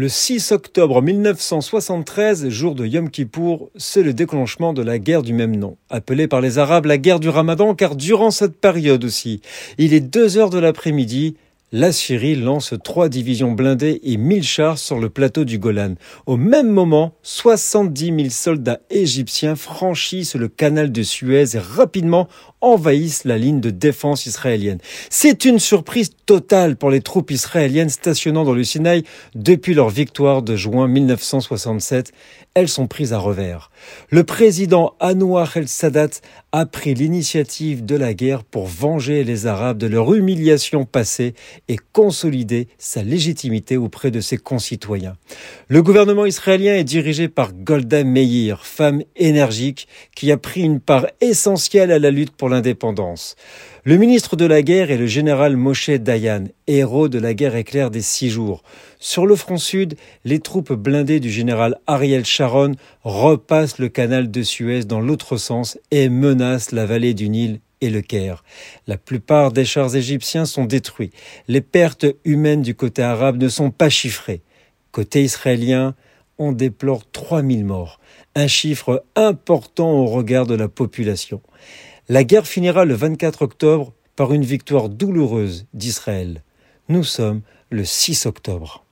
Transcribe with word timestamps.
Le 0.00 0.08
6 0.08 0.52
octobre 0.52 1.02
1973, 1.02 2.50
jour 2.50 2.76
de 2.76 2.86
Yom 2.86 3.10
Kippour, 3.10 3.68
c'est 3.74 4.04
le 4.04 4.14
déclenchement 4.14 4.72
de 4.72 4.80
la 4.80 5.00
guerre 5.00 5.22
du 5.24 5.32
même 5.32 5.56
nom, 5.56 5.76
appelée 5.90 6.28
par 6.28 6.40
les 6.40 6.58
Arabes 6.58 6.86
la 6.86 6.98
guerre 6.98 7.18
du 7.18 7.28
Ramadan, 7.28 7.74
car 7.74 7.96
durant 7.96 8.30
cette 8.30 8.60
période 8.60 9.04
aussi, 9.04 9.40
il 9.76 9.92
est 9.92 9.98
2 9.98 10.38
heures 10.38 10.50
de 10.50 10.60
l'après-midi, 10.60 11.34
la 11.70 11.92
Syrie 11.92 12.34
lance 12.34 12.72
trois 12.82 13.10
divisions 13.10 13.52
blindées 13.52 14.00
et 14.02 14.16
1000 14.16 14.42
chars 14.42 14.78
sur 14.78 14.98
le 14.98 15.10
plateau 15.10 15.44
du 15.44 15.58
Golan. 15.58 15.94
Au 16.24 16.38
même 16.38 16.70
moment, 16.70 17.12
70 17.22 18.06
000 18.06 18.18
soldats 18.30 18.80
égyptiens 18.88 19.54
franchissent 19.54 20.34
le 20.34 20.48
canal 20.48 20.90
de 20.90 21.02
Suez 21.02 21.56
et 21.56 21.58
rapidement 21.58 22.26
envahissent 22.62 23.24
la 23.24 23.36
ligne 23.36 23.60
de 23.60 23.70
défense 23.70 24.24
israélienne. 24.24 24.78
C'est 25.10 25.44
une 25.44 25.58
surprise 25.58 26.10
totale 26.24 26.76
pour 26.76 26.90
les 26.90 27.02
troupes 27.02 27.30
israéliennes 27.30 27.90
stationnant 27.90 28.44
dans 28.44 28.54
le 28.54 28.64
Sinaï 28.64 29.04
depuis 29.34 29.74
leur 29.74 29.90
victoire 29.90 30.42
de 30.42 30.56
juin 30.56 30.88
1967. 30.88 32.12
Elles 32.54 32.68
sont 32.68 32.86
prises 32.86 33.12
à 33.12 33.18
revers. 33.18 33.70
Le 34.10 34.24
président 34.24 34.94
Anwar 35.00 35.56
el-Sadat 35.56 36.20
a 36.52 36.64
pris 36.64 36.94
l'initiative 36.94 37.84
de 37.84 37.94
la 37.94 38.14
guerre 38.14 38.42
pour 38.42 38.66
venger 38.66 39.22
les 39.22 39.46
Arabes 39.46 39.76
de 39.76 39.86
leur 39.86 40.14
humiliation 40.14 40.86
passée 40.86 41.34
et 41.68 41.76
consolider 41.92 42.68
sa 42.78 43.02
légitimité 43.02 43.76
auprès 43.76 44.10
de 44.10 44.20
ses 44.20 44.38
concitoyens. 44.38 45.16
Le 45.68 45.82
gouvernement 45.82 46.24
israélien 46.24 46.74
est 46.74 46.84
dirigé 46.84 47.28
par 47.28 47.52
Golda 47.52 48.02
Meir, 48.02 48.64
femme 48.64 49.02
énergique 49.16 49.88
qui 50.16 50.32
a 50.32 50.38
pris 50.38 50.62
une 50.62 50.80
part 50.80 51.06
essentielle 51.20 51.92
à 51.92 51.98
la 51.98 52.10
lutte 52.10 52.32
pour 52.32 52.48
l'indépendance. 52.48 53.36
Le 53.84 53.96
ministre 53.96 54.36
de 54.36 54.44
la 54.44 54.60
guerre 54.60 54.90
est 54.90 54.98
le 54.98 55.06
général 55.06 55.56
Moshe 55.56 55.88
Dayan, 55.88 56.44
héros 56.66 57.08
de 57.08 57.18
la 57.18 57.32
guerre 57.32 57.56
éclair 57.56 57.90
des 57.90 58.02
six 58.02 58.28
jours. 58.28 58.62
Sur 58.98 59.26
le 59.26 59.36
front 59.36 59.56
sud, 59.56 59.96
les 60.24 60.40
troupes 60.40 60.72
blindées 60.72 61.20
du 61.20 61.30
général 61.30 61.78
Ariel 61.86 62.24
Sharon 62.24 62.72
repassent 63.02 63.78
le 63.78 63.88
canal 63.88 64.30
de 64.30 64.42
Suez 64.42 64.84
dans 64.84 65.00
l'autre 65.00 65.36
sens 65.36 65.78
et 65.90 66.08
la 66.72 66.86
vallée 66.86 67.14
du 67.14 67.28
Nil 67.28 67.60
et 67.80 67.90
le 67.90 68.00
Caire. 68.00 68.44
La 68.86 68.96
plupart 68.96 69.52
des 69.52 69.64
chars 69.64 69.94
égyptiens 69.94 70.44
sont 70.44 70.64
détruits. 70.64 71.10
Les 71.46 71.60
pertes 71.60 72.06
humaines 72.24 72.62
du 72.62 72.74
côté 72.74 73.02
arabe 73.02 73.40
ne 73.40 73.48
sont 73.48 73.70
pas 73.70 73.88
chiffrées. 73.88 74.42
Côté 74.92 75.22
israélien, 75.22 75.94
on 76.38 76.52
déplore 76.52 77.08
3000 77.10 77.64
morts, 77.64 78.00
un 78.34 78.46
chiffre 78.46 79.04
important 79.16 79.90
au 79.90 80.06
regard 80.06 80.46
de 80.46 80.54
la 80.54 80.68
population. 80.68 81.42
La 82.08 82.24
guerre 82.24 82.46
finira 82.46 82.84
le 82.84 82.94
24 82.94 83.42
octobre 83.42 83.92
par 84.16 84.32
une 84.32 84.44
victoire 84.44 84.88
douloureuse 84.88 85.66
d'Israël. 85.74 86.42
Nous 86.88 87.04
sommes 87.04 87.42
le 87.70 87.84
6 87.84 88.26
octobre. 88.26 88.84